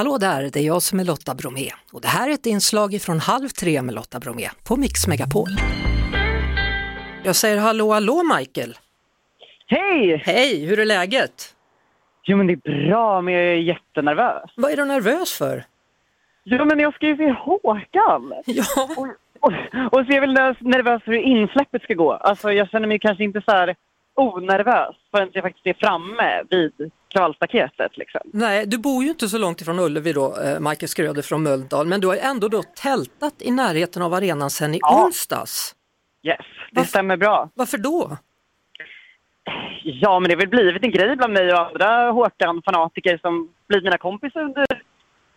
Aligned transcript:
Hallå 0.00 0.18
där, 0.18 0.42
det 0.52 0.56
är 0.60 0.66
jag 0.66 0.82
som 0.82 1.00
är 1.00 1.04
Lotta 1.04 1.34
Bromé 1.34 1.70
och 1.92 2.00
det 2.00 2.08
här 2.08 2.28
är 2.28 2.32
ett 2.34 2.46
inslag 2.46 3.00
från 3.02 3.18
Halv 3.20 3.48
tre 3.48 3.82
med 3.82 3.94
Lotta 3.94 4.18
Bromé 4.20 4.48
på 4.68 4.76
Mix 4.76 5.06
Megapol. 5.06 5.48
Jag 7.24 7.36
säger 7.36 7.58
hallå 7.58 7.92
hallå 7.92 8.22
Michael! 8.38 8.74
Hej! 9.66 10.22
Hej, 10.24 10.66
hur 10.66 10.78
är 10.78 10.84
läget? 10.84 11.54
Jo 12.24 12.36
men 12.36 12.46
det 12.46 12.52
är 12.52 12.88
bra, 12.88 13.20
men 13.20 13.34
jag 13.34 13.42
är 13.42 13.54
jättenervös. 13.54 14.50
Vad 14.56 14.72
är 14.72 14.76
du 14.76 14.84
nervös 14.84 15.38
för? 15.38 15.64
Jo 16.44 16.64
men 16.64 16.78
jag 16.78 16.94
ska 16.94 17.06
ju 17.06 17.16
se 17.16 17.30
Håkan! 17.30 18.32
Ja, 18.46 18.64
Och, 18.96 19.08
och, 19.40 19.52
och 19.92 20.06
så 20.06 20.12
är 20.12 20.14
jag 20.14 20.20
väl 20.20 20.54
nervös 20.60 21.02
för 21.04 21.12
hur 21.12 21.22
insläppet 21.22 21.82
ska 21.82 21.94
gå. 21.94 22.12
Alltså 22.12 22.52
jag 22.52 22.68
känner 22.70 22.88
mig 22.88 22.98
kanske 22.98 23.24
inte 23.24 23.42
så 23.44 23.50
här 23.50 23.74
onervös 24.20 24.96
förrän 25.10 25.30
jag 25.32 25.42
faktiskt 25.44 25.66
är 25.66 25.74
framme 25.74 26.42
vid 26.50 26.90
kravallstaketet 27.08 27.96
liksom. 27.96 28.20
nej, 28.24 28.66
du 28.66 28.78
bor 28.78 29.04
ju 29.04 29.10
inte 29.10 29.28
så 29.28 29.38
långt 29.38 29.60
ifrån 29.60 29.78
Ullevi 29.78 30.12
då, 30.12 30.36
eh, 30.36 30.60
Michael 30.60 30.88
Skröder 30.88 31.22
från 31.22 31.42
Mölndal, 31.42 31.86
men 31.86 32.00
du 32.00 32.06
har 32.06 32.16
ändå 32.16 32.48
då 32.48 32.62
tältat 32.62 33.34
i 33.38 33.50
närheten 33.50 34.02
av 34.02 34.14
arenan 34.14 34.50
sedan 34.50 34.74
i 34.74 34.78
Ja. 34.82 35.04
onsdags. 35.04 35.74
Yes, 36.22 36.36
det 36.38 36.44
Varför- 36.72 36.88
stämmer 36.88 37.16
bra. 37.16 37.48
Varför 37.54 37.78
då? 37.78 38.16
Ja 39.84 40.20
men 40.20 40.28
det 40.28 40.34
har 40.34 40.40
väl 40.40 40.48
blivit 40.48 40.84
en 40.84 40.90
grej 40.90 41.16
bland 41.16 41.32
mig 41.32 41.52
och 41.52 41.58
andra 41.60 42.10
Håkan-fanatiker 42.10 43.18
som 43.18 43.48
blivit 43.68 43.84
mina 43.84 43.98
kompisar 43.98 44.40
under, 44.40 44.66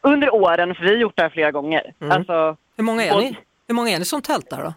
under 0.01 0.33
åren, 0.33 0.75
för 0.75 0.83
vi 0.83 0.89
har 0.89 0.95
gjort 0.97 1.15
det 1.15 1.21
här 1.21 1.29
flera 1.29 1.51
gånger. 1.51 1.93
Mm. 2.01 2.11
Alltså, 2.17 2.57
Hur 2.77 2.83
många 2.83 3.03
är 3.05 3.15
Och- 3.15 3.21
ni? 3.21 3.37
Hur 3.67 3.75
många 3.75 3.89
är 3.89 3.99
ni 3.99 4.05
som 4.05 4.21
tältar 4.21 4.63
då? 4.63 4.73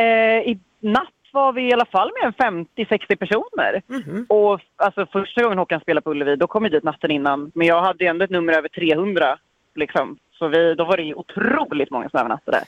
Eh, 0.00 0.38
I 0.50 0.60
natt 0.80 1.08
var 1.34 1.52
vi 1.52 1.68
i 1.68 1.72
alla 1.72 1.84
fall 1.86 2.10
mer 2.22 2.26
än 2.46 2.64
50-60 2.76 3.16
personer. 3.16 3.82
Mhm. 3.86 4.26
Och 4.28 4.60
alltså, 4.76 5.06
första 5.06 5.42
gången 5.42 5.58
Håkan 5.58 5.80
spelade 5.80 6.02
på 6.04 6.10
Ullevi, 6.10 6.36
då 6.36 6.46
kom 6.46 6.62
vi 6.62 6.68
dit 6.68 6.82
natten 6.84 7.10
innan. 7.10 7.50
Men 7.54 7.66
jag 7.66 7.82
hade 7.82 8.04
ju 8.04 8.10
ändå 8.10 8.24
ett 8.24 8.30
nummer 8.30 8.52
över 8.52 8.68
300. 8.68 9.38
Liksom. 9.74 10.18
Så 10.32 10.48
vi, 10.48 10.74
då 10.74 10.84
var 10.84 10.96
det 10.96 11.14
otroligt 11.14 11.90
många 11.90 12.08
som 12.10 12.18
övernattade. 12.20 12.64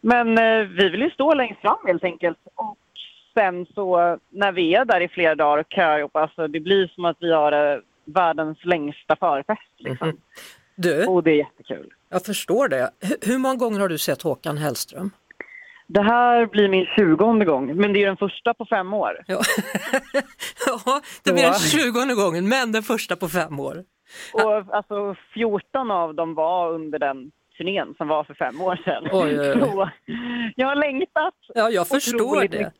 Men 0.00 0.38
eh, 0.38 0.66
vi 0.68 0.88
vill 0.88 1.02
ju 1.02 1.10
stå 1.10 1.34
längst 1.34 1.60
fram 1.60 1.78
helt 1.86 2.04
enkelt. 2.04 2.38
Och 2.54 2.76
sen 3.34 3.66
så 3.74 4.18
när 4.30 4.52
vi 4.52 4.74
är 4.74 4.84
där 4.84 5.00
i 5.00 5.08
flera 5.08 5.34
dagar 5.34 5.58
och 5.58 5.66
köar 5.72 6.00
upp, 6.02 6.16
alltså 6.16 6.48
det 6.48 6.60
blir 6.60 6.86
som 6.94 7.04
att 7.04 7.16
vi 7.20 7.32
har 7.32 7.52
eh, 7.72 7.78
världens 8.04 8.64
längsta 8.64 9.16
förfest. 9.16 9.60
Liksom. 9.78 10.08
Mhm. 10.08 10.16
Du, 10.74 11.06
Och 11.06 11.22
det 11.22 11.30
är 11.30 11.34
jättekul. 11.36 11.92
jag 12.08 12.24
förstår 12.24 12.68
det. 12.68 12.90
Hur, 13.00 13.16
hur 13.32 13.38
många 13.38 13.54
gånger 13.56 13.80
har 13.80 13.88
du 13.88 13.98
sett 13.98 14.22
Håkan 14.22 14.56
Hellström? 14.56 15.10
Det 15.94 16.02
här 16.02 16.46
blir 16.46 16.68
min 16.68 16.86
tjugonde 16.86 17.44
gång, 17.44 17.76
men 17.76 17.92
det 17.92 18.02
är 18.02 18.06
den 18.06 18.16
första 18.16 18.54
på 18.54 18.66
fem 18.66 18.94
år. 18.94 19.16
Ja, 19.26 19.40
ja 20.66 21.00
det 21.24 21.32
blir 21.32 21.42
den 21.42 21.54
tjugonde 21.54 22.14
gången, 22.14 22.48
men 22.48 22.72
den 22.72 22.82
första 22.82 23.16
på 23.16 23.28
fem 23.28 23.60
år. 23.60 23.84
Och 24.32 24.74
alltså 24.76 25.14
14 25.34 25.90
av 25.90 26.14
dem 26.14 26.34
var 26.34 26.72
under 26.72 26.98
den 26.98 27.30
turnén 27.58 27.94
som 27.96 28.08
var 28.08 28.24
för 28.24 28.34
fem 28.34 28.60
år 28.60 28.76
sedan. 28.84 29.08
Oj, 29.12 29.40
oj, 29.40 29.50
oj. 29.50 29.60
Så 29.62 29.90
jag 30.56 30.66
har 30.68 30.74
längtat 30.76 31.34
Ja, 31.54 31.70
jag 31.70 31.88
förstår 31.88 32.40
det. 32.40 32.58
mycket. 32.58 32.72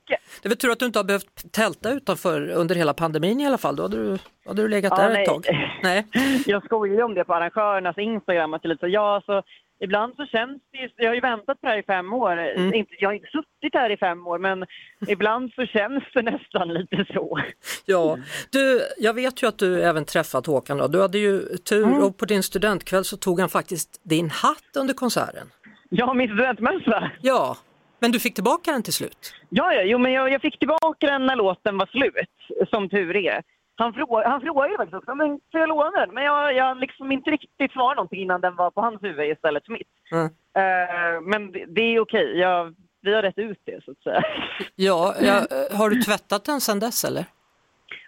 Det 0.43 0.47
är 0.47 0.49
väl 0.49 0.59
tur 0.59 0.71
att 0.71 0.79
du 0.79 0.87
inte 0.87 0.99
har 0.99 1.05
behövt 1.05 1.53
tälta 1.53 1.91
utanför 1.91 2.49
under 2.51 2.75
hela 2.75 2.95
pandemin 2.95 3.41
i 3.41 3.47
alla 3.47 3.59
fall. 3.59 3.77
Då 3.77 3.83
hade 3.83 3.97
du, 3.97 4.19
hade 4.47 4.63
du 4.63 4.69
legat 4.69 4.93
Ja, 4.97 5.03
där 5.03 5.13
nej. 5.13 5.23
ett 5.23 5.29
tag. 5.29 5.45
Nej. 5.83 6.07
Jag 6.47 6.65
skojar 6.65 7.03
om 7.03 7.15
det 7.15 7.25
på 7.25 7.35
arrangörernas 7.35 7.99
Instagram. 7.99 8.55
Att 8.55 8.65
lite 8.65 8.87
ja, 8.87 9.23
så 9.27 9.43
ibland 9.81 10.15
så 10.17 10.27
känns 10.27 10.63
det 10.73 10.79
ju, 10.79 10.89
Jag 10.97 11.09
har 11.09 11.15
ju 11.15 11.21
väntat 11.21 11.61
på 11.61 11.67
det 11.67 11.69
här 11.69 11.79
i 11.79 11.83
fem 11.83 12.13
år. 12.13 12.33
Mm. 12.39 12.75
Inte, 12.75 12.93
jag 12.99 13.09
har 13.09 13.15
inte 13.15 13.29
suttit 13.31 13.75
här 13.75 13.91
i 13.91 13.97
fem 13.97 14.27
år, 14.27 14.39
men 14.39 14.67
ibland 15.09 15.53
så 15.55 15.67
känns 15.67 16.05
det 16.15 16.23
nästan 16.23 16.69
lite 16.69 17.05
så. 17.15 17.39
Ja, 17.85 18.19
du, 18.53 18.81
jag 18.99 19.15
vet 19.15 19.43
ju 19.43 19.47
att 19.49 19.59
du 19.59 19.83
även 19.83 20.05
träffat 20.05 20.47
Håkan. 20.47 20.79
Då. 20.79 20.89
Du 20.89 21.01
hade 21.01 21.19
ju 21.19 21.41
tur 21.57 21.85
Mm. 21.85 22.03
och 22.03 22.17
på 22.17 22.25
din 22.25 22.43
studentkväll 22.43 23.05
så 23.05 23.17
tog 23.17 23.41
han 23.41 23.49
faktiskt 23.49 24.01
din 24.03 24.31
hatt 24.31 24.77
under 24.77 24.95
konserten. 24.95 25.47
Ja, 25.89 26.15
min 26.15 26.29
studentmössa. 26.29 27.11
Ja, 27.23 27.57
men 27.99 28.13
du 28.13 28.21
fick 28.21 28.35
tillbaka 28.35 28.73
den 28.73 28.83
till 28.83 28.93
slut. 28.93 29.35
Ja, 29.49 29.73
ja, 29.75 29.83
jo, 29.83 29.99
men 29.99 30.13
jag, 30.13 30.33
jag 30.33 30.41
fick 30.41 30.59
tillbaka 30.59 31.07
den 31.07 31.27
när 31.27 31.37
låten 31.37 31.79
var 31.79 31.87
slut, 31.87 32.69
som 32.71 32.89
tur 32.89 33.17
är. 33.17 33.43
Han, 33.81 33.93
frå, 33.95 34.23
han 34.25 34.41
frågade 34.41 34.77
faktiskt 34.77 34.95
också, 34.97 35.15
men 35.15 35.41
får 35.53 35.61
jag 35.61 35.69
låna 35.69 35.91
den? 35.91 36.15
Men 36.15 36.25
jag, 36.25 36.55
jag 36.55 36.77
liksom 36.81 37.13
inte 37.13 37.31
riktigt 37.31 37.73
svarade 37.73 37.95
någonting 37.95 38.23
innan 38.23 38.41
den 38.41 38.57
var 38.57 38.71
på 38.71 38.81
hans 38.81 39.03
huvud 39.03 39.31
istället 39.31 39.67
för 39.67 39.73
mitt. 39.73 39.89
Mm. 40.13 40.25
Eh, 40.55 41.21
men 41.23 41.53
det, 41.53 41.65
det 41.69 41.81
är 41.81 42.01
okej, 42.01 42.39
jag, 42.39 42.75
vi 43.03 43.15
har 43.15 43.23
rätt 43.23 43.39
ut 43.39 43.59
det 43.65 43.85
så 43.85 43.91
att 43.91 44.03
säga. 44.03 44.23
Ja, 44.77 45.15
ja, 45.21 45.37
eh, 45.37 45.79
har 45.79 45.91
du 45.91 46.03
tvättat 46.03 46.45
den 46.45 46.61
sedan 46.61 46.79
dess 46.81 47.05
eller? 47.05 47.25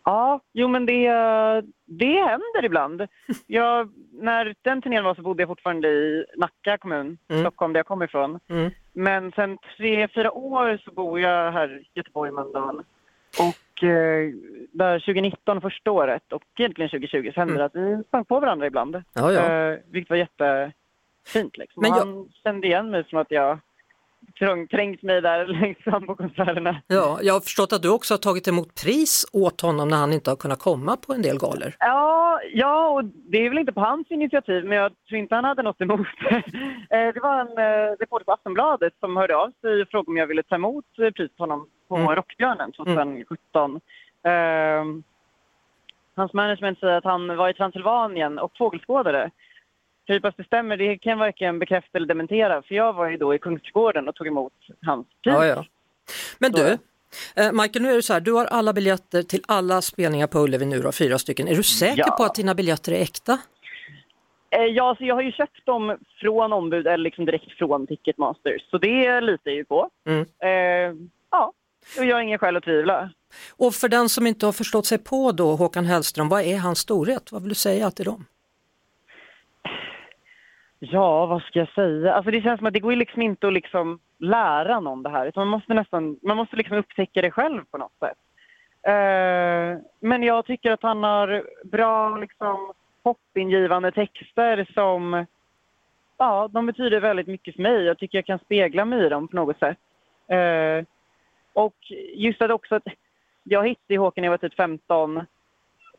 Ja, 0.05 0.41
jo 0.53 0.69
men 0.69 0.87
det, 0.87 1.09
det 1.85 2.21
händer 2.21 2.65
ibland. 2.65 3.07
Jag, 3.47 3.93
när 4.13 4.55
den 4.63 4.83
turnén 4.83 5.05
var 5.05 5.15
så 5.15 5.23
bodde 5.23 5.43
jag 5.43 5.49
fortfarande 5.49 5.89
i 5.89 6.25
Nacka 6.37 6.79
kommun, 6.79 7.19
Mm. 7.29 7.43
Stockholm 7.43 7.73
där 7.73 7.79
jag 7.79 7.87
kommer 7.87 8.05
ifrån. 8.05 8.41
Mm. 8.49 8.71
Men 8.93 9.33
sen 9.33 9.59
tre, 9.77 10.09
fyra 10.09 10.33
år 10.33 10.81
så 10.85 10.91
bor 10.91 11.21
jag 11.21 11.53
här 11.53 11.79
i 11.79 11.85
Göteborg, 11.95 12.31
Mölndal. 12.31 12.83
Och 13.39 13.85
eh, 13.85 14.33
där 14.73 14.99
2019, 14.99 15.61
första 15.61 15.91
året, 15.91 16.33
och 16.33 16.43
egentligen 16.59 16.89
2020, 16.91 17.31
så 17.35 17.41
hände 17.41 17.55
det 17.55 17.65
att 17.65 17.75
vi 17.75 18.03
sprang 18.09 18.25
på 18.25 18.41
varandra 18.41 18.67
ibland. 18.67 18.95
Mm. 18.95 19.05
Ja, 19.15 19.33
ja. 19.33 19.53
Eh, 19.73 19.79
vilket 19.91 20.11
var 20.11 20.17
jättefint 20.17 21.57
liksom. 21.59 21.81
Men 21.83 21.91
jag- 21.91 21.99
Han 22.07 22.29
kände 22.45 22.67
igen 22.67 22.91
mig 22.91 23.05
som 23.09 23.19
att 23.19 23.31
jag 23.31 23.59
trängt 24.71 25.03
mig 25.03 25.21
där 25.21 25.47
längst 25.61 25.81
fram 25.83 26.07
på 26.07 26.15
konserterna. 26.17 26.83
Ja, 26.87 27.19
jag 27.23 27.35
har 27.35 27.41
förstått 27.41 27.73
att 27.73 27.83
du 27.83 27.91
också 27.91 28.15
har 28.15 28.19
tagit 28.19 28.49
emot 28.49 28.83
pris 28.83 29.27
åt 29.33 29.61
honom 29.61 29.89
när 29.89 29.97
han 29.97 30.13
inte 30.13 30.31
har 30.31 30.37
kunnat 30.37 30.59
komma 30.59 30.97
på 30.97 31.13
en 31.13 31.23
del 31.23 31.39
galor. 31.39 31.73
Ja, 31.79 32.41
ja, 32.53 32.89
och 32.89 33.05
det 33.05 33.39
är 33.39 33.49
väl 33.49 33.59
inte 33.59 33.73
på 33.73 33.81
hans 33.81 34.11
initiativ, 34.11 34.65
men 34.65 34.79
jag 34.79 34.93
tror 35.09 35.19
inte 35.21 35.35
han 35.35 35.45
hade 35.45 35.63
något 35.63 35.81
emot 35.81 36.07
det. 36.31 36.43
Eh, 36.97 37.15
Det 37.15 37.21
var 37.23 37.41
en 37.41 37.49
eh, 37.59 37.97
reporter 38.01 38.25
på 38.25 38.33
Aftonbladet 38.33 38.93
som 39.01 39.17
hörde 39.17 39.37
av 39.37 39.53
sig 39.61 39.83
och 39.83 39.89
frågade 39.89 40.11
om 40.11 40.17
jag 40.17 40.27
ville 40.27 40.43
ta 40.43 40.55
emot 40.55 40.85
priset 40.97 41.37
på 41.37 41.43
honom 41.43 41.69
på 41.89 41.97
Mm. 41.97 42.15
Rockbjörnen 42.17 42.73
2017. 42.73 43.75
Eh, 43.75 43.81
Hans 46.17 46.33
management 46.33 46.79
säger 46.79 46.97
att 46.99 47.05
han 47.05 47.37
var 47.37 47.49
i 47.49 47.55
Transylvanien 47.55 48.39
och 48.39 48.53
fågelskådade. 48.59 49.31
Hur 50.07 50.21
det 50.21 50.45
stämmer, 50.45 50.77
det 50.77 50.99
kan 50.99 51.19
varken 51.19 51.59
bekräfta 51.59 51.99
eller 51.99 52.07
dementera, 52.07 52.63
för 52.63 52.75
jag 52.75 52.93
var 52.93 53.11
ju 53.11 53.17
då 53.17 53.35
i 53.35 53.39
Kungsträdgården 53.39 54.09
och 54.09 54.15
tog 54.15 54.27
emot 54.27 54.53
hans 54.87 55.07
pris. 55.07 55.35
Ja, 55.35 55.47
ja. 55.47 55.65
Men 56.39 56.53
du, 56.53 56.67
eh, 57.37 57.53
Michael, 57.53 57.83
nu 57.83 57.91
är 57.91 57.95
det 57.97 58.03
så 58.03 58.13
här, 58.13 58.21
du 58.21 58.33
har 58.33 58.45
alla 58.47 58.73
biljetter 58.73 59.23
till 59.23 59.43
alla 59.49 59.83
spelningar 59.83 60.27
på 60.27 60.39
Ullevi 60.39 60.67
nu 60.67 60.79
då, 60.81 60.93
fyra 60.93 61.19
stycken. 61.19 61.49
Är 61.49 61.55
du 61.55 61.63
säker 61.63 62.05
Ja. 62.07 62.15
på 62.19 62.25
att 62.25 62.35
dina 62.35 62.55
biljetter 62.55 62.93
är 62.93 63.01
äkta? 63.03 63.39
Eh, 64.51 64.65
Ja, 64.65 64.95
så 64.99 65.05
jag 65.05 65.15
har 65.15 65.23
ju 65.23 65.33
köpt 65.33 65.67
dem 65.67 65.99
från 66.21 66.53
ombud 66.53 66.87
eller 66.87 67.05
liksom 67.05 67.25
direkt 67.25 67.59
från 67.59 67.87
Ticketmaster. 67.87 68.65
Så 68.71 68.79
det 68.79 69.21
litar 69.21 69.51
jag 69.51 69.55
ju 69.55 69.65
på. 69.65 69.91
Mm. 70.07 70.21
Eh, 70.39 70.97
ja, 71.31 71.53
och 71.99 72.05
jag 72.05 72.17
har 72.17 72.23
ingen 72.23 72.39
skäl 72.39 72.57
att 72.57 72.65
tvivla. 72.65 73.11
Och 73.57 73.75
för 73.75 73.89
den 73.89 74.09
som 74.09 74.27
inte 74.27 74.47
har 74.47 74.53
förstått 74.53 74.87
sig 74.87 74.99
på 74.99 75.33
då, 75.33 75.57
Håkan 75.57 75.85
Hellström, 75.85 76.29
vad 76.29 76.43
är 76.43 76.59
hans 76.59 76.79
storhet? 76.79 77.33
Vad 77.33 77.43
vill 77.43 77.49
du 77.49 77.55
säga 77.55 77.91
till 77.91 78.05
dem? 78.05 78.25
Ja, 80.79 81.27
vad 81.27 81.43
ska 81.43 81.59
jag 81.59 81.69
säga? 81.69 82.15
Alltså 82.15 82.31
det 82.31 82.43
känns 82.43 82.59
som 82.59 82.67
att 82.67 82.73
det 82.73 82.81
går 82.81 82.97
liksom 82.97 83.23
inte 83.23 83.47
att 83.47 83.53
liksom 83.53 83.99
lära 84.19 84.81
någon 84.81 85.03
det 85.03 85.11
här. 85.11 85.27
Utan 85.27 85.41
man 85.41 85.59
måste 85.59 85.75
nästan, 85.75 86.19
man 86.23 86.37
måste 86.37 86.57
liksom 86.57 86.77
upptäcka 86.77 87.23
det 87.23 87.31
själv 87.31 87.65
på 87.71 87.79
något 87.79 87.99
sätt. 88.01 88.19
Eh, 88.83 89.81
men 90.01 90.23
jag 90.23 90.47
tycker 90.47 90.71
att 90.71 90.83
han 90.83 91.03
har 91.03 91.45
bra 91.65 92.17
liksom 92.17 92.73
hoppingivande 93.05 93.93
texter 93.93 94.69
som, 94.75 95.27
ja, 96.19 96.49
de 96.53 96.67
betyder 96.67 97.01
väldigt 97.01 97.27
mycket 97.27 97.55
för 97.55 97.63
mig. 97.63 97.83
Jag 97.83 97.99
tycker 97.99 98.19
jag 98.19 98.27
kan 98.27 98.39
spegla 98.39 98.85
mig 98.85 99.07
i 99.07 99.09
dem 99.09 99.29
på 99.29 99.37
något 99.37 99.59
sätt. 99.59 99.79
Eh, 100.29 100.85
och 101.53 101.77
just 102.15 102.43
att 102.43 102.51
också 102.51 102.75
att 102.75 102.87
jag 103.45 103.69
hittade 103.69 103.99
Håkan 103.99 104.23
när 104.23 104.27
jag 104.27 104.31
var 104.31 104.49
typ 104.49 104.57
15 104.57 105.23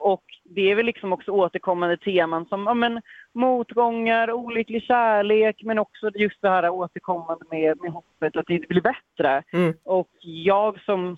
och 0.03 0.23
det 0.43 0.71
är 0.71 0.75
väl 0.75 0.85
liksom 0.85 1.13
också 1.13 1.31
återkommande 1.31 1.97
teman 1.97 2.45
som 2.45 2.67
ja, 2.67 2.73
men, 2.73 3.01
motgångar, 3.33 4.31
olycklig 4.31 4.83
kärlek 4.83 5.63
men 5.63 5.79
också 5.79 6.11
just 6.15 6.41
det 6.41 6.49
här 6.49 6.69
återkommande 6.69 7.45
med, 7.51 7.81
med 7.81 7.91
hoppet 7.91 8.35
att 8.35 8.47
det 8.47 8.67
blir 8.67 8.81
bättre. 8.81 9.43
Mm. 9.51 9.73
Och 9.83 10.09
jag 10.21 10.79
som 10.81 11.17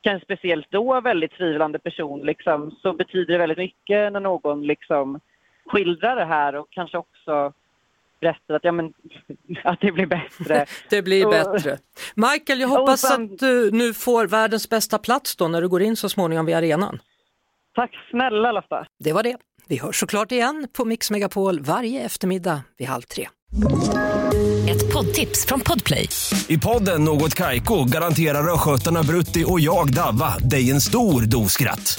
kanske 0.00 0.24
speciellt 0.24 0.70
då 0.70 1.00
väldigt 1.00 1.32
tvivlande 1.32 1.78
person 1.78 2.20
liksom, 2.20 2.70
så 2.70 2.92
betyder 2.92 3.32
det 3.32 3.38
väldigt 3.38 3.58
mycket 3.58 4.12
när 4.12 4.20
någon 4.20 4.66
liksom 4.66 5.20
skildrar 5.66 6.16
det 6.16 6.24
här 6.24 6.54
och 6.54 6.70
kanske 6.70 6.98
också 6.98 7.52
berättar 8.26 8.54
att, 8.54 8.64
ja, 8.64 8.72
men, 8.72 8.86
att 9.64 9.78
det 9.80 9.92
blir 9.92 10.06
bättre. 10.06 10.66
Det 10.90 11.02
blir 11.02 11.26
Och- 11.26 11.30
bättre. 11.32 11.78
Michael, 12.14 12.60
jag 12.60 12.68
hoppas 12.68 13.00
sen- 13.00 13.24
att 13.32 13.38
du 13.38 13.70
nu 13.70 13.94
får 13.94 14.26
världens 14.26 14.68
bästa 14.68 14.98
plats 14.98 15.36
då 15.36 15.48
när 15.48 15.62
du 15.62 15.68
går 15.68 15.82
in 15.82 15.96
så 15.96 16.08
småningom 16.08 16.46
vid 16.46 16.54
arenan. 16.56 16.98
Tack 17.74 17.90
snälla 18.10 18.52
Lotta! 18.52 18.86
Det 19.04 19.12
var 19.12 19.22
det. 19.22 19.36
Vi 19.68 19.78
hörs 19.78 20.00
såklart 20.00 20.32
igen 20.32 20.68
på 20.72 20.84
Mix 20.84 21.10
Megapol 21.10 21.60
varje 21.60 22.00
eftermiddag 22.04 22.60
vid 22.78 22.88
halv 22.88 23.02
tre. 23.02 23.28
Ett 24.70 24.92
poddtips 24.92 25.46
från 25.46 25.60
Podplay. 25.60 26.08
I 26.48 26.58
podden 26.58 27.04
Något 27.04 27.34
Kaiko 27.34 27.84
garanterar 27.84 28.54
östgötarna 28.54 29.02
Brutti 29.02 29.44
och 29.46 29.60
jag, 29.60 29.94
Davva, 29.94 30.38
dig 30.38 30.70
en 30.70 30.80
stor 30.80 31.22
dos 31.22 31.52
skratt. 31.52 31.98